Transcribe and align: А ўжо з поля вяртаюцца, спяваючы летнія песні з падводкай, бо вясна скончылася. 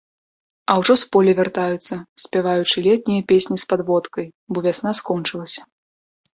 А 0.73 0.77
ўжо 0.83 0.93
з 1.01 1.09
поля 1.15 1.35
вяртаюцца, 1.39 1.95
спяваючы 2.25 2.77
летнія 2.89 3.21
песні 3.35 3.55
з 3.67 3.71
падводкай, 3.75 4.27
бо 4.51 4.57
вясна 4.71 4.99
скончылася. 5.05 5.61